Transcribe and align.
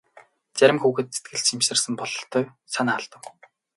Зарим 0.57 0.77
хүүхэд 0.81 1.07
сэтгэл 1.15 1.45
шимширсэн 1.49 1.93
бололтой 1.99 2.43
санаа 2.73 2.95
алдав. 2.99 3.21